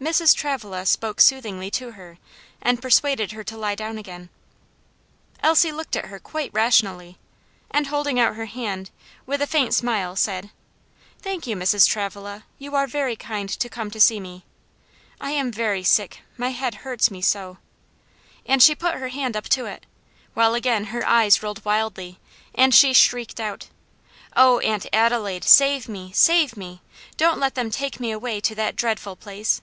[0.00, 0.32] Mrs.
[0.34, 2.18] Travilla spoke soothingly to her,
[2.62, 4.28] and persuaded her to lie down again.
[5.42, 7.18] Elsie looked at her quite rationally,
[7.70, 8.90] and holding out her hand,
[9.26, 10.50] with a faint smile, said:
[11.20, 11.86] "Thank you, Mrs.
[11.88, 14.44] Travilla; you are very kind to come to see me;
[15.20, 17.58] I am very sick; my head hurts me so;"
[18.46, 19.84] and she put her hand up to it,
[20.32, 22.20] while again her eyes rolled wildly,
[22.54, 23.66] and she shrieked out,
[24.36, 25.44] "Oh, Aunt Adelaide!
[25.44, 26.12] save me!
[26.12, 26.80] save me!
[27.16, 29.60] don't let them take me away to that dreadful place!